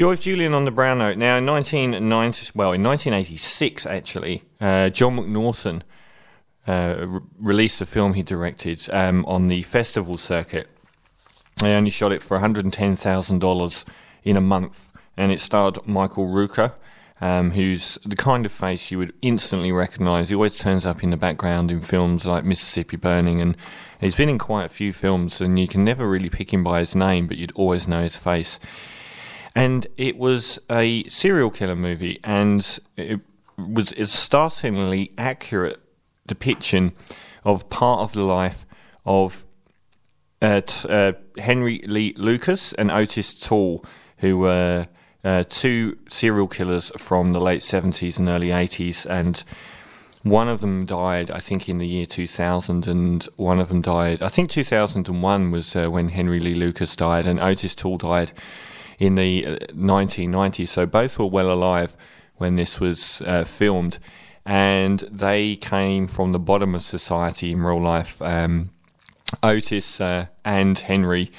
You're 0.00 0.08
with 0.08 0.22
Julian 0.22 0.54
on 0.54 0.64
the 0.64 0.70
Brown 0.70 0.96
Note. 0.96 1.18
Now, 1.18 1.36
in 1.36 1.44
1990, 1.44 2.52
well, 2.54 2.72
in 2.72 2.82
1986, 2.82 3.84
actually, 3.84 4.42
uh, 4.58 4.88
John 4.88 5.18
McNaughton 5.18 5.82
uh, 6.66 7.04
re- 7.06 7.20
released 7.38 7.82
a 7.82 7.84
film 7.84 8.14
he 8.14 8.22
directed 8.22 8.88
um, 8.94 9.26
on 9.26 9.48
the 9.48 9.62
festival 9.62 10.16
circuit. 10.16 10.68
They 11.58 11.74
only 11.74 11.90
shot 11.90 12.12
it 12.12 12.22
for 12.22 12.38
$110,000 12.38 13.84
in 14.24 14.36
a 14.38 14.40
month, 14.40 14.90
and 15.18 15.32
it 15.32 15.38
starred 15.38 15.86
Michael 15.86 16.28
Rooker, 16.28 16.72
um, 17.20 17.50
who's 17.50 17.98
the 18.06 18.16
kind 18.16 18.46
of 18.46 18.52
face 18.52 18.90
you 18.90 18.96
would 18.96 19.12
instantly 19.20 19.70
recognise. 19.70 20.30
He 20.30 20.34
always 20.34 20.56
turns 20.56 20.86
up 20.86 21.04
in 21.04 21.10
the 21.10 21.18
background 21.18 21.70
in 21.70 21.82
films 21.82 22.24
like 22.24 22.46
Mississippi 22.46 22.96
Burning, 22.96 23.42
and 23.42 23.54
he's 24.00 24.16
been 24.16 24.30
in 24.30 24.38
quite 24.38 24.64
a 24.64 24.70
few 24.70 24.94
films, 24.94 25.42
and 25.42 25.58
you 25.58 25.68
can 25.68 25.84
never 25.84 26.08
really 26.08 26.30
pick 26.30 26.54
him 26.54 26.64
by 26.64 26.80
his 26.80 26.96
name, 26.96 27.26
but 27.26 27.36
you'd 27.36 27.52
always 27.52 27.86
know 27.86 28.02
his 28.02 28.16
face. 28.16 28.58
And 29.54 29.86
it 29.96 30.16
was 30.16 30.60
a 30.70 31.04
serial 31.04 31.50
killer 31.50 31.76
movie, 31.76 32.20
and 32.22 32.78
it 32.96 33.20
was 33.58 33.92
a 33.92 34.06
startlingly 34.06 35.12
accurate 35.18 35.80
depiction 36.26 36.92
of 37.44 37.68
part 37.68 38.00
of 38.00 38.12
the 38.12 38.22
life 38.22 38.64
of 39.04 39.44
uh, 40.40 40.60
t- 40.60 40.88
uh, 40.88 41.12
Henry 41.38 41.82
Lee 41.86 42.14
Lucas 42.16 42.72
and 42.74 42.90
Otis 42.90 43.34
Toole, 43.34 43.84
who 44.18 44.38
were 44.38 44.86
uh, 45.24 45.44
two 45.48 45.98
serial 46.08 46.48
killers 46.48 46.92
from 46.96 47.32
the 47.32 47.40
late 47.40 47.60
70s 47.60 48.18
and 48.18 48.28
early 48.28 48.48
80s. 48.48 49.04
And 49.08 49.42
one 50.22 50.48
of 50.48 50.60
them 50.60 50.86
died, 50.86 51.30
I 51.30 51.40
think, 51.40 51.68
in 51.68 51.78
the 51.78 51.86
year 51.86 52.06
2000, 52.06 52.86
and 52.86 53.24
one 53.36 53.58
of 53.58 53.68
them 53.68 53.80
died, 53.80 54.22
I 54.22 54.28
think 54.28 54.50
2001 54.50 55.50
was 55.50 55.74
uh, 55.74 55.88
when 55.88 56.10
Henry 56.10 56.40
Lee 56.40 56.54
Lucas 56.54 56.94
died, 56.94 57.26
and 57.26 57.40
Otis 57.40 57.74
Toole 57.74 57.98
died 57.98 58.32
in 59.00 59.16
the 59.16 59.42
1990s. 59.72 60.62
Uh, 60.62 60.66
so 60.66 60.86
both 60.86 61.18
were 61.18 61.26
well 61.26 61.50
alive 61.50 61.96
when 62.36 62.54
this 62.54 62.78
was 62.78 63.22
uh, 63.22 63.42
filmed. 63.42 63.98
And 64.46 65.00
they 65.00 65.56
came 65.56 66.06
from 66.06 66.32
the 66.32 66.38
bottom 66.38 66.74
of 66.74 66.82
society 66.82 67.52
in 67.52 67.62
real 67.62 67.82
life. 67.82 68.22
Um, 68.22 68.70
Otis 69.42 70.00
uh, 70.00 70.26
and 70.44 70.78
Henry 70.78 71.32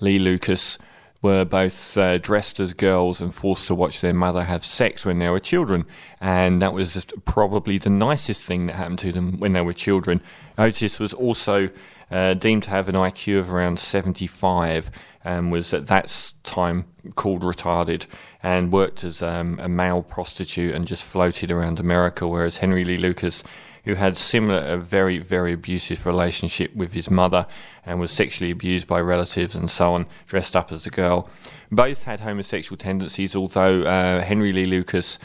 Lee 0.00 0.18
Lucas 0.18 0.78
were 1.20 1.44
both 1.44 1.96
uh, 1.98 2.18
dressed 2.18 2.60
as 2.60 2.72
girls 2.74 3.20
and 3.20 3.34
forced 3.34 3.66
to 3.66 3.74
watch 3.74 4.00
their 4.00 4.14
mother 4.14 4.44
have 4.44 4.64
sex 4.64 5.04
when 5.04 5.18
they 5.18 5.28
were 5.28 5.40
children. 5.40 5.84
And 6.20 6.62
that 6.62 6.72
was 6.72 7.04
probably 7.24 7.78
the 7.78 7.90
nicest 7.90 8.46
thing 8.46 8.66
that 8.66 8.76
happened 8.76 9.00
to 9.00 9.12
them 9.12 9.38
when 9.38 9.52
they 9.52 9.60
were 9.60 9.72
children. 9.72 10.20
Otis 10.56 11.00
was 11.00 11.12
also 11.12 11.70
uh, 12.10 12.34
deemed 12.34 12.62
to 12.64 12.70
have 12.70 12.88
an 12.88 12.94
IQ 12.94 13.40
of 13.40 13.52
around 13.52 13.78
75 13.78 14.90
and 15.24 15.50
was 15.50 15.74
at 15.74 15.88
that 15.88 16.32
time 16.44 16.84
called 17.16 17.42
retarded 17.42 18.06
and 18.42 18.72
worked 18.72 19.02
as 19.02 19.20
um, 19.20 19.58
a 19.60 19.68
male 19.68 20.02
prostitute 20.02 20.74
and 20.74 20.86
just 20.86 21.04
floated 21.04 21.50
around 21.50 21.80
America, 21.80 22.26
whereas 22.26 22.58
Henry 22.58 22.84
Lee 22.84 22.96
Lucas 22.96 23.42
who 23.88 23.94
had 23.94 24.18
similar 24.18 24.58
a 24.58 24.76
very 24.76 25.18
very 25.18 25.54
abusive 25.54 26.04
relationship 26.04 26.76
with 26.76 26.92
his 26.92 27.10
mother 27.10 27.46
and 27.86 27.98
was 27.98 28.10
sexually 28.10 28.50
abused 28.50 28.86
by 28.86 29.00
relatives 29.00 29.56
and 29.56 29.70
so 29.70 29.94
on, 29.94 30.06
dressed 30.26 30.54
up 30.54 30.70
as 30.70 30.86
a 30.86 30.90
girl. 30.90 31.26
Both 31.72 32.04
had 32.04 32.20
homosexual 32.20 32.76
tendencies, 32.76 33.34
although 33.34 33.84
uh, 33.84 34.20
Henry 34.20 34.52
Lee 34.52 34.66
Lucas 34.66 35.18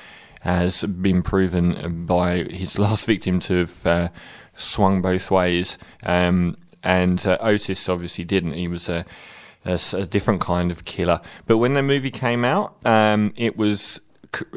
has 0.43 0.83
been 0.83 1.21
proven 1.21 2.05
by 2.05 2.43
his 2.43 2.79
last 2.85 3.05
victim 3.05 3.41
to 3.41 3.57
have 3.57 3.85
uh, 3.85 4.07
swung 4.55 5.01
both 5.01 5.29
ways, 5.29 5.77
um, 6.03 6.55
and 6.83 7.27
uh, 7.27 7.37
Otis 7.41 7.89
obviously 7.89 8.23
didn't. 8.23 8.53
He 8.53 8.69
was 8.69 8.87
a, 8.87 9.03
a, 9.65 10.05
different 10.05 10.39
kind 10.39 10.71
of 10.71 10.85
killer. 10.85 11.19
But 11.47 11.57
when 11.57 11.73
the 11.73 11.83
movie 11.83 12.11
came 12.11 12.45
out, 12.45 12.77
um, 12.85 13.33
it 13.35 13.57
was 13.57 13.99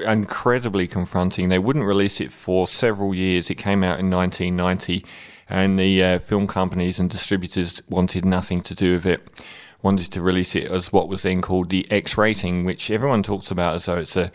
incredibly 0.04 0.86
confronting. 0.86 1.48
They 1.48 1.58
wouldn't 1.58 1.84
release 1.84 2.20
it 2.20 2.32
for 2.32 2.66
several 2.66 3.14
years. 3.14 3.50
It 3.50 3.56
came 3.56 3.82
out 3.82 3.98
in 3.98 4.10
1990, 4.10 5.04
and 5.48 5.78
the 5.78 6.02
uh, 6.02 6.18
film 6.18 6.46
companies 6.46 6.98
and 6.98 7.08
distributors 7.08 7.82
wanted 7.88 8.24
nothing 8.24 8.62
to 8.62 8.74
do 8.74 8.94
with 8.94 9.06
it. 9.06 9.44
Wanted 9.82 10.10
to 10.12 10.22
release 10.22 10.56
it 10.56 10.70
as 10.70 10.92
what 10.92 11.08
was 11.08 11.22
then 11.22 11.42
called 11.42 11.70
the 11.70 11.90
X 11.90 12.16
rating, 12.18 12.64
which 12.64 12.90
everyone 12.90 13.22
talks 13.22 13.50
about 13.50 13.74
as 13.74 13.86
though 13.86 13.98
it's 13.98 14.16
a 14.16 14.32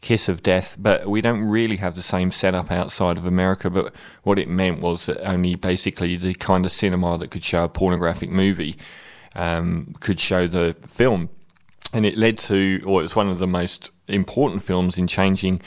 kiss 0.00 0.28
of 0.28 0.42
death, 0.42 0.76
but 0.78 1.06
we 1.06 1.20
don't 1.20 1.42
really 1.42 1.76
have 1.76 1.94
the 1.94 2.02
same 2.02 2.30
setup 2.30 2.70
outside 2.70 3.18
of 3.18 3.26
America. 3.26 3.68
But 3.68 3.94
what 4.22 4.38
it 4.38 4.48
meant 4.48 4.80
was 4.80 5.06
that 5.06 5.26
only 5.28 5.54
basically 5.54 6.16
the 6.16 6.34
kind 6.34 6.64
of 6.64 6.72
cinema 6.72 7.18
that 7.18 7.30
could 7.30 7.42
show 7.42 7.64
a 7.64 7.68
pornographic 7.68 8.30
movie 8.30 8.76
um, 9.34 9.94
could 10.00 10.20
show 10.20 10.46
the 10.46 10.76
film. 10.86 11.28
And 11.92 12.04
it 12.04 12.16
led 12.16 12.38
to, 12.38 12.82
or 12.86 13.00
it 13.00 13.04
was 13.04 13.16
one 13.16 13.28
of 13.28 13.38
the 13.38 13.46
most 13.46 13.90
important 14.08 14.62
films 14.62 14.98
in 14.98 15.06
changing 15.06 15.60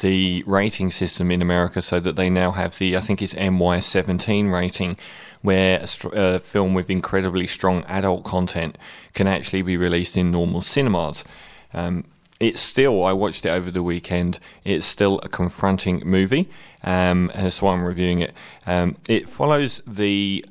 the 0.00 0.42
rating 0.46 0.90
system 0.90 1.30
in 1.30 1.40
America 1.40 1.80
so 1.80 2.00
that 2.00 2.16
they 2.16 2.28
now 2.28 2.50
have 2.52 2.78
the, 2.78 2.96
I 2.96 3.00
think 3.00 3.22
it's 3.22 3.34
NC-17 3.34 4.52
rating, 4.52 4.96
where 5.42 5.80
a, 5.80 6.08
a, 6.12 6.38
film 6.40 6.74
with 6.74 6.90
incredibly 6.90 7.46
strong 7.46 7.84
adult 7.84 8.24
content 8.24 8.76
can 9.12 9.28
actually 9.28 9.62
be 9.62 9.76
released 9.76 10.16
in 10.16 10.30
normal 10.30 10.60
cinemas. 10.60 11.24
Um, 11.72 12.04
it's 12.40 12.60
still, 12.60 13.04
I 13.04 13.12
watched 13.12 13.46
it 13.46 13.50
over 13.50 13.70
the 13.70 13.82
weekend, 13.82 14.40
it's 14.64 14.84
still 14.84 15.20
a 15.20 15.28
confronting 15.28 16.02
movie, 16.04 16.50
um, 16.82 17.30
so 17.48 17.68
I'm 17.68 17.84
reviewing 17.84 18.18
it. 18.18 18.34
Um, 18.66 18.96
it 19.08 19.28
follows 19.28 19.80
the 19.86 20.44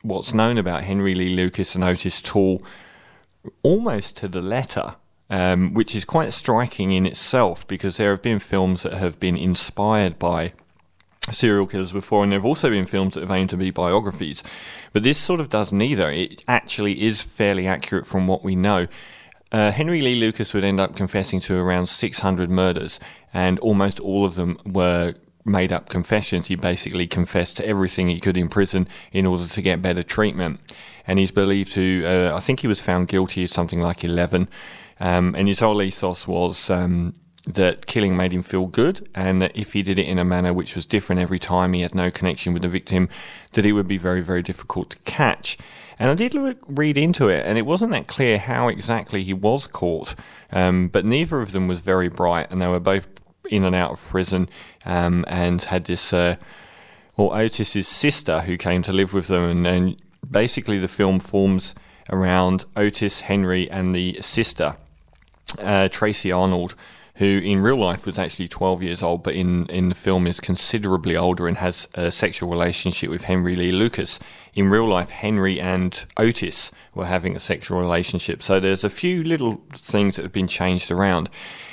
what's 0.00 0.34
known 0.34 0.58
about 0.58 0.84
Henry 0.84 1.14
Lee 1.14 1.36
Lucas 1.36 1.74
and 1.74 1.84
Otis 1.84 2.20
Toole 2.22 2.62
almost 3.62 4.16
to 4.16 4.28
the 4.28 4.40
letter 4.40 4.96
um, 5.32 5.72
which 5.72 5.96
is 5.96 6.04
quite 6.04 6.30
striking 6.32 6.92
in 6.92 7.06
itself 7.06 7.66
because 7.66 7.96
there 7.96 8.10
have 8.10 8.20
been 8.20 8.38
films 8.38 8.82
that 8.82 8.92
have 8.92 9.18
been 9.18 9.36
inspired 9.36 10.18
by 10.18 10.52
serial 11.30 11.66
killers 11.66 11.90
before, 11.90 12.22
and 12.22 12.30
there 12.30 12.38
have 12.38 12.44
also 12.44 12.68
been 12.68 12.84
films 12.84 13.14
that 13.14 13.20
have 13.20 13.30
aimed 13.30 13.48
to 13.48 13.56
be 13.56 13.70
biographies. 13.70 14.44
But 14.92 15.04
this 15.04 15.16
sort 15.16 15.40
of 15.40 15.48
does 15.48 15.72
neither. 15.72 16.10
It 16.10 16.44
actually 16.46 17.02
is 17.02 17.22
fairly 17.22 17.66
accurate 17.66 18.06
from 18.06 18.26
what 18.26 18.44
we 18.44 18.54
know. 18.54 18.88
Uh, 19.50 19.70
Henry 19.70 20.02
Lee 20.02 20.20
Lucas 20.20 20.52
would 20.52 20.64
end 20.64 20.78
up 20.78 20.96
confessing 20.96 21.40
to 21.40 21.56
around 21.56 21.86
600 21.86 22.50
murders, 22.50 23.00
and 23.32 23.58
almost 23.60 24.00
all 24.00 24.26
of 24.26 24.34
them 24.34 24.58
were 24.66 25.14
made 25.46 25.72
up 25.72 25.88
confessions. 25.88 26.48
He 26.48 26.56
basically 26.56 27.06
confessed 27.06 27.56
to 27.56 27.66
everything 27.66 28.08
he 28.08 28.20
could 28.20 28.36
in 28.36 28.48
prison 28.48 28.86
in 29.12 29.24
order 29.24 29.46
to 29.46 29.62
get 29.62 29.80
better 29.80 30.02
treatment. 30.02 30.60
And 31.06 31.18
he's 31.18 31.32
believed 31.32 31.72
to, 31.72 32.04
uh, 32.04 32.36
I 32.36 32.40
think 32.40 32.60
he 32.60 32.68
was 32.68 32.80
found 32.80 33.08
guilty 33.08 33.44
of 33.44 33.50
something 33.50 33.80
like 33.80 34.04
11. 34.04 34.48
Um, 35.00 35.34
and 35.36 35.48
his 35.48 35.60
whole 35.60 35.82
ethos 35.82 36.28
was 36.28 36.70
um, 36.70 37.14
that 37.46 37.86
killing 37.86 38.16
made 38.16 38.32
him 38.32 38.42
feel 38.42 38.66
good, 38.66 39.08
and 39.14 39.42
that 39.42 39.56
if 39.56 39.72
he 39.72 39.82
did 39.82 39.98
it 39.98 40.06
in 40.06 40.18
a 40.18 40.24
manner 40.24 40.52
which 40.52 40.74
was 40.74 40.86
different 40.86 41.20
every 41.20 41.38
time, 41.38 41.72
he 41.72 41.80
had 41.80 41.94
no 41.94 42.10
connection 42.10 42.52
with 42.52 42.62
the 42.62 42.68
victim, 42.68 43.08
that 43.52 43.66
it 43.66 43.72
would 43.72 43.88
be 43.88 43.98
very, 43.98 44.20
very 44.20 44.42
difficult 44.42 44.90
to 44.90 44.98
catch. 45.00 45.58
And 45.98 46.08
I 46.08 46.14
did 46.14 46.34
look, 46.34 46.58
read 46.68 46.96
into 46.96 47.28
it, 47.28 47.44
and 47.44 47.58
it 47.58 47.66
wasn't 47.66 47.92
that 47.92 48.06
clear 48.06 48.38
how 48.38 48.68
exactly 48.68 49.24
he 49.24 49.34
was 49.34 49.66
caught, 49.66 50.14
um, 50.52 50.88
but 50.88 51.04
neither 51.04 51.40
of 51.40 51.52
them 51.52 51.66
was 51.66 51.80
very 51.80 52.08
bright, 52.08 52.50
and 52.50 52.62
they 52.62 52.68
were 52.68 52.80
both 52.80 53.08
in 53.50 53.64
and 53.64 53.74
out 53.74 53.90
of 53.90 54.08
prison, 54.08 54.48
um, 54.86 55.24
and 55.26 55.62
had 55.62 55.86
this, 55.86 56.12
uh, 56.12 56.36
or 57.16 57.36
Otis's 57.36 57.88
sister 57.88 58.42
who 58.42 58.56
came 58.56 58.82
to 58.82 58.92
live 58.92 59.12
with 59.12 59.26
them, 59.26 59.50
and, 59.50 59.66
and 59.66 60.02
basically 60.30 60.78
the 60.78 60.88
film 60.88 61.20
forms 61.20 61.74
around 62.10 62.64
Otis, 62.76 63.22
Henry, 63.22 63.70
and 63.70 63.94
the 63.94 64.18
sister 64.20 64.76
uh, 65.58 65.88
Tracy 65.88 66.32
Arnold, 66.32 66.74
who 67.16 67.26
in 67.26 67.62
real 67.62 67.76
life 67.76 68.06
was 68.06 68.18
actually 68.18 68.48
12 68.48 68.82
years 68.82 69.02
old, 69.02 69.22
but 69.22 69.34
in, 69.34 69.66
in 69.66 69.90
the 69.90 69.94
film 69.94 70.26
is 70.26 70.40
considerably 70.40 71.16
older 71.16 71.46
and 71.46 71.58
has 71.58 71.88
a 71.94 72.10
sexual 72.10 72.48
relationship 72.48 73.10
with 73.10 73.24
Henry 73.24 73.54
Lee 73.54 73.72
Lucas. 73.72 74.18
In 74.54 74.70
real 74.70 74.86
life, 74.86 75.10
Henry 75.10 75.60
and 75.60 76.04
Otis 76.16 76.72
were 76.94 77.06
having 77.06 77.36
a 77.36 77.40
sexual 77.40 77.78
relationship. 77.78 78.42
So 78.42 78.60
there's 78.60 78.84
a 78.84 78.90
few 78.90 79.22
little 79.22 79.62
things 79.72 80.16
that 80.16 80.22
have 80.22 80.32
been 80.32 80.48
changed 80.48 80.90
around. 80.90 81.28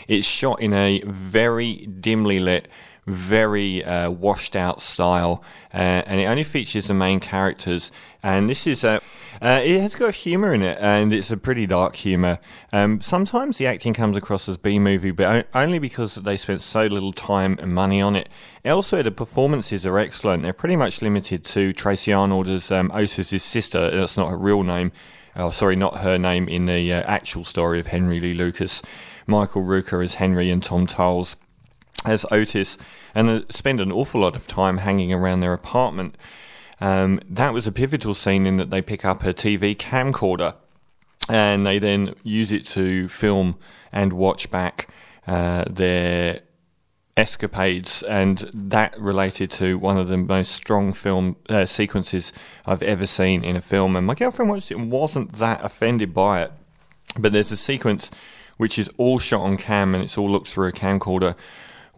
It's 0.08 0.28
shot 0.28 0.62
in 0.62 0.74
a 0.74 1.02
very 1.06 1.86
dimly 1.86 2.40
lit, 2.40 2.68
very 3.10 3.84
uh, 3.84 4.10
washed 4.10 4.56
out 4.56 4.82
style, 4.82 5.44
uh, 5.74 5.78
and 6.06 6.20
it 6.20 6.26
only 6.26 6.44
features 6.44 6.88
the 6.88 6.94
main 6.94 7.20
characters. 7.20 7.92
And 8.22 8.50
this 8.50 8.68
is 8.68 8.84
a 8.84 9.02
uh, 9.42 9.62
it 9.64 9.80
has 9.80 9.96
got 9.96 10.14
humour 10.14 10.54
in 10.54 10.62
it, 10.62 10.78
and 10.82 11.14
it's 11.14 11.32
a 11.32 11.38
pretty 11.38 11.66
dark 11.66 11.96
humour. 11.96 12.40
Um, 12.74 13.00
sometimes 13.00 13.58
the 13.58 13.68
acting 13.68 13.94
comes 13.94 14.18
across 14.18 14.50
as 14.50 14.58
B 14.58 14.80
movie, 14.80 15.12
but 15.12 15.48
only 15.54 15.80
because 15.80 16.16
they 16.16 16.36
spent 16.36 16.62
so 16.62 16.88
little 16.88 17.14
time 17.14 17.58
and 17.62 17.74
money 17.74 18.02
on 18.02 18.16
it. 18.16 18.28
Elsewhere, 18.66 19.04
the 19.04 19.12
performances 19.12 19.86
are 19.86 19.98
excellent. 19.98 20.44
They're 20.44 20.54
pretty 20.54 20.76
much 20.76 21.02
limited 21.02 21.46
to 21.46 21.72
Tracy 21.72 22.12
Arnold 22.12 22.48
as 22.48 22.72
um, 22.72 22.92
sister. 23.08 23.92
That's 23.92 24.18
not 24.18 24.30
her 24.30 24.38
real 24.38 24.64
name. 24.64 24.92
Oh, 25.36 25.52
sorry, 25.52 25.78
not 25.78 26.00
her 26.00 26.18
name 26.18 26.50
in 26.50 26.66
the 26.66 26.92
uh, 26.92 27.04
actual 27.04 27.46
story 27.46 27.80
of 27.80 27.88
Henry 27.88 28.20
Lee 28.20 28.34
Lucas. 28.34 28.82
Michael 29.26 29.62
Rooker 29.62 30.04
as 30.04 30.16
Henry 30.16 30.50
and 30.50 30.62
Tom 30.62 30.88
Towles 30.88 31.38
as 32.06 32.26
Otis, 32.32 32.78
and 33.14 33.30
uh, 33.30 33.42
spend 33.50 33.80
an 33.82 33.92
awful 33.92 34.22
lot 34.22 34.36
of 34.36 34.48
time 34.48 34.80
hanging 34.80 35.14
around 35.14 35.40
their 35.40 35.54
apartment. 35.54 36.18
Um, 36.82 37.20
that 37.30 37.54
was 37.54 37.68
a 37.68 37.72
pivotal 37.72 38.14
scene 38.14 38.46
in 38.46 38.58
that 38.58 38.70
they 38.70 38.82
pick 38.82 39.04
up 39.04 39.22
her 39.24 39.34
TV 39.34 39.76
camcorder 39.76 40.56
and 41.30 41.66
they 41.66 41.78
then 41.78 42.16
use 42.24 42.52
it 42.52 42.66
to 42.66 43.08
film 43.08 43.58
and 43.92 44.14
watch 44.14 44.50
back 44.50 44.88
uh, 45.28 45.66
their 45.70 46.42
escapades, 47.16 48.02
and 48.04 48.50
that 48.54 48.98
related 49.00 49.52
to 49.52 49.78
one 49.78 49.98
of 49.98 50.08
the 50.08 50.18
most 50.18 50.52
strong 50.52 50.94
film 50.94 51.36
uh, 51.50 51.66
sequences 51.66 52.32
I've 52.66 52.82
ever 52.82 53.06
seen 53.06 53.44
in 53.44 53.56
a 53.56 53.62
film. 53.62 53.96
And 53.96 54.08
my 54.08 54.16
girlfriend 54.16 54.50
watched 54.50 54.72
it 54.72 54.78
and 54.78 54.90
wasn't 54.90 55.34
that 55.34 55.64
offended 55.64 56.14
by 56.14 56.44
it, 56.44 56.52
but 57.18 57.34
there's 57.34 57.52
a 57.52 57.58
sequence 57.58 58.10
which 58.58 58.80
is 58.80 58.90
all 58.98 59.20
shot 59.20 59.42
on 59.42 59.58
cam 59.58 59.94
and 59.94 60.04
it's 60.04 60.18
all 60.18 60.30
looked 60.30 60.48
through 60.48 60.68
a 60.68 60.72
camcorder 60.72 61.36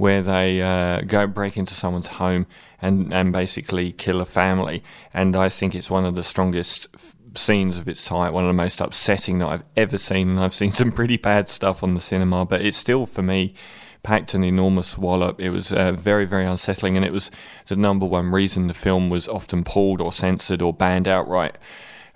where 0.02 0.24
they 0.24 0.60
uh, 0.64 1.00
go 1.02 1.28
break 1.28 1.56
into 1.56 1.76
someone's 1.76 2.08
home 2.08 2.48
and, 2.82 3.14
and 3.14 3.32
basically 3.32 3.92
kill 3.92 4.20
a 4.20 4.26
family. 4.26 4.84
And 5.14 5.36
I 5.36 5.48
think 5.48 5.76
it's 5.76 5.92
one 5.92 6.06
of 6.06 6.16
the 6.16 6.24
strongest 6.24 6.88
f- 6.96 7.16
scenes 7.36 7.78
of 7.78 7.88
its 7.88 8.04
type, 8.04 8.34
one 8.34 8.44
of 8.44 8.50
the 8.50 8.56
most 8.56 8.82
upsetting 8.82 9.38
that 9.38 9.48
I've 9.48 9.64
ever 9.78 10.00
seen. 10.00 10.32
And 10.32 10.40
I've 10.40 10.56
seen 10.56 10.72
some 10.82 10.92
pretty 10.92 11.18
bad 11.18 11.50
stuff 11.50 11.84
on 11.84 11.94
the 11.94 12.00
cinema, 12.00 12.46
but 12.46 12.62
it's 12.62 12.78
still 12.78 13.06
for 13.06 13.22
me 13.22 13.54
packed 14.02 14.34
an 14.34 14.44
enormous 14.44 14.98
wallop. 14.98 15.40
It 15.40 15.52
was 15.52 15.72
uh, 15.72 15.92
very, 15.92 16.26
very 16.26 16.46
unsettling, 16.46 16.98
and 16.98 17.06
it 17.06 17.14
was 17.14 17.30
the 17.68 17.76
number 17.76 18.08
one 18.08 18.32
reason 18.32 18.66
the 18.66 18.74
film 18.74 19.12
was 19.12 19.30
often 19.30 19.64
pulled 19.64 20.02
or 20.02 20.12
censored 20.12 20.64
or 20.64 20.74
banned 20.74 21.08
outright. 21.08 21.60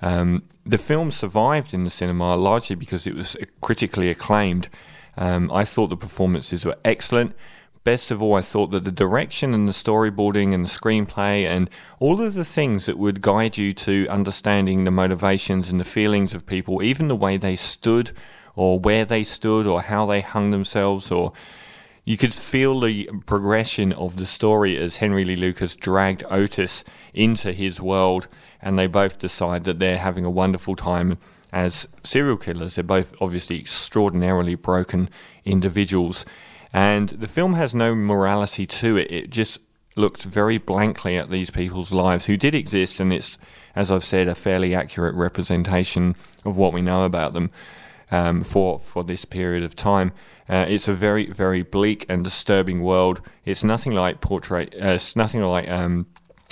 Um, 0.02 0.42
the 0.66 0.80
film 0.80 1.12
survived 1.12 1.72
in 1.72 1.84
the 1.84 1.92
cinema 1.92 2.36
largely 2.36 2.76
because 2.76 3.06
it 3.06 3.14
was 3.14 3.38
critically 3.62 4.10
acclaimed. 4.10 4.70
Um, 5.18 5.52
I 5.52 5.64
thought 5.66 5.92
the 5.92 5.98
performances 5.98 6.66
were 6.66 6.78
excellent. 6.84 7.36
Best 7.86 8.10
of 8.10 8.20
all, 8.20 8.34
I 8.34 8.42
thought 8.42 8.72
that 8.72 8.84
the 8.84 8.92
direction 8.92 9.54
and 9.54 9.68
the 9.68 9.72
storyboarding 9.72 10.56
and 10.56 10.66
the 10.66 10.70
screenplay 10.70 11.44
and 11.46 11.70
all 12.00 12.20
of 12.20 12.34
the 12.34 12.44
things 12.44 12.88
that 12.88 12.98
would 12.98 13.22
guide 13.22 13.60
you 13.60 13.74
to 13.74 14.08
understanding 14.10 14.84
the 14.84 14.92
motivations 14.92 15.70
and 15.70 15.80
the 15.80 15.86
feelings 15.86 16.34
of 16.34 16.48
people, 16.48 16.82
even 16.82 17.08
the 17.08 17.16
way 17.16 17.38
they 17.38 17.56
stood 17.56 18.10
or 18.56 18.80
where 18.80 19.06
they 19.06 19.24
stood 19.24 19.68
or 19.68 19.84
how 19.84 20.04
they 20.08 20.22
hung 20.22 20.50
themselves 20.50 21.12
or 21.12 21.32
you 22.06 22.18
could 22.18 22.34
feel 22.34 22.80
the 22.80 23.08
progression 23.28 23.94
of 23.94 24.18
the 24.18 24.26
story 24.26 24.78
as 24.78 24.98
Henry 24.98 25.24
Lee 25.24 25.36
Lucas 25.36 25.76
dragged 25.76 26.24
Otis 26.30 26.84
into 27.14 27.52
his 27.52 27.82
world, 27.82 28.28
and 28.62 28.78
they 28.78 28.86
both 28.86 29.18
decide 29.18 29.64
that 29.64 29.80
they're 29.80 29.98
having 29.98 30.24
a 30.24 30.30
wonderful 30.30 30.76
time 30.76 31.18
as 31.52 31.96
serial 32.04 32.38
killers. 32.38 32.76
They're 32.76 32.84
both 32.84 33.16
obviously 33.20 33.60
extraordinarily 33.60 34.54
broken 34.54 35.10
individuals, 35.46 36.26
and 36.76 37.08
the 37.08 37.30
film 37.30 37.54
has 37.54 37.74
no 37.74 37.96
morality 37.96 38.66
to 38.66 38.98
it. 38.98 39.10
It 39.10 39.30
just 39.30 39.62
looked 39.96 40.24
very 40.24 40.58
blankly 40.58 41.16
at 41.16 41.30
these 41.30 41.50
people's 41.50 41.94
lives 41.94 42.26
who 42.26 42.36
did 42.36 42.54
exist, 42.54 43.00
and 43.00 43.14
it's, 43.14 43.38
as 43.78 43.90
I've 43.90 44.04
said, 44.04 44.28
a 44.28 44.36
fairly 44.36 44.76
accurate 44.76 45.16
representation 45.16 46.18
of 46.44 46.58
what 46.58 46.74
we 46.74 46.82
know 46.82 47.06
about 47.06 47.34
them 47.34 47.50
um, 48.12 48.44
for 48.44 48.78
for 48.78 49.06
this 49.06 49.24
period 49.24 49.64
of 49.64 49.74
time. 49.74 50.12
Uh, 50.50 50.66
it's 50.68 50.90
a 50.90 50.94
very 50.94 51.28
very 51.32 51.62
bleak 51.62 52.06
and 52.10 52.26
disturbing 52.26 52.82
world. 52.82 53.22
It's 53.46 53.64
nothing 53.64 53.94
like 53.94 54.20
portrait. 54.20 54.76
Uh, 54.76 54.96
it's 54.96 55.16
nothing 55.16 55.44
like 55.44 55.70
um, 55.70 56.08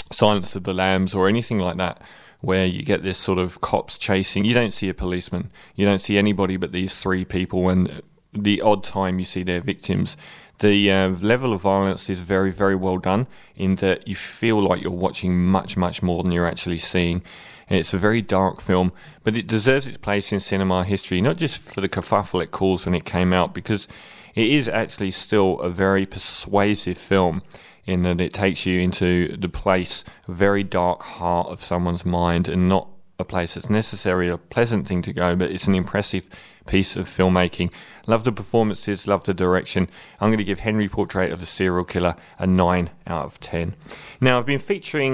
Silence 0.10 0.56
of 0.56 0.64
the 0.64 0.74
Lambs 0.74 1.14
or 1.14 1.28
anything 1.28 1.60
like 1.60 1.76
that, 1.80 2.02
where 2.40 2.66
you 2.66 2.82
get 2.82 3.04
this 3.04 3.18
sort 3.18 3.40
of 3.40 3.60
cops 3.60 3.98
chasing. 3.98 4.46
You 4.46 4.54
don't 4.54 4.72
see 4.72 4.88
a 4.88 4.94
policeman. 4.94 5.52
You 5.76 5.86
don't 5.86 6.00
see 6.00 6.18
anybody 6.18 6.56
but 6.56 6.72
these 6.72 6.98
three 6.98 7.26
people. 7.26 7.68
And 7.68 8.02
the 8.34 8.62
odd 8.62 8.84
time 8.84 9.20
you 9.20 9.26
see 9.26 9.44
their 9.44 9.62
victims. 9.62 10.18
The 10.60 10.92
uh, 10.92 11.10
level 11.10 11.54
of 11.54 11.62
violence 11.62 12.10
is 12.10 12.22
very, 12.22 12.52
very 12.52 12.76
well 12.76 12.98
done 12.98 13.28
in 13.56 13.76
that 13.76 14.08
you 14.08 14.16
feel 14.16 14.62
like 14.62 14.82
you're 14.82 14.92
watching 14.92 15.46
much, 15.46 15.76
much 15.76 16.02
more 16.02 16.24
than 16.24 16.32
you're 16.32 16.48
actually 16.48 16.78
seeing. 16.78 17.24
It's 17.70 17.94
a 17.94 17.98
very 17.98 18.22
dark 18.22 18.62
film, 18.62 18.92
but 19.24 19.36
it 19.36 19.48
deserves 19.48 19.88
its 19.88 19.98
place 19.98 20.32
in 20.32 20.40
cinema 20.40 20.84
history, 20.84 21.22
not 21.22 21.38
just 21.38 21.62
for 21.62 21.82
the 21.82 21.90
kerfuffle 21.90 22.44
it 22.44 22.52
caused 22.52 22.86
when 22.86 22.96
it 22.96 23.06
came 23.06 23.34
out, 23.34 23.54
because 23.54 23.88
it 24.36 24.48
is 24.48 24.68
actually 24.68 25.12
still 25.12 25.60
a 25.60 25.70
very 25.70 26.06
persuasive 26.06 26.98
film 26.98 27.42
in 27.86 28.04
that 28.04 28.22
it 28.22 28.34
takes 28.34 28.66
you 28.66 28.80
into 28.80 29.36
the 29.38 29.50
place, 29.50 30.06
very 30.28 30.64
dark 30.64 31.02
heart 31.04 31.48
of 31.48 31.62
someone's 31.62 32.06
mind, 32.06 32.48
and 32.48 32.70
not 32.70 32.88
place 33.26 33.56
that's 33.56 33.70
necessarily 33.70 34.30
a 34.30 34.38
pleasant 34.38 34.88
thing 34.88 35.02
to 35.04 35.14
go, 35.14 35.36
but 35.36 35.52
it's 35.52 35.68
an 35.68 35.76
impressive 35.76 36.30
piece 36.66 36.96
of 36.96 37.08
filmmaking. 37.08 37.72
Love 38.08 38.24
the 38.24 38.32
performances, 38.32 39.08
love 39.08 39.24
the 39.26 39.34
direction. 39.34 39.90
I'm 40.20 40.30
going 40.30 40.38
to 40.38 40.44
give 40.44 40.60
Henry 40.60 40.88
Portrait 40.88 41.32
of 41.32 41.42
a 41.42 41.46
Serial 41.46 41.84
Killer 41.84 42.16
a 42.40 42.48
9 42.48 42.90
out 43.08 43.26
of 43.26 43.40
10. 43.40 43.76
Now, 44.22 44.40
I've 44.40 44.46
been 44.46 44.60
featuring 44.60 45.12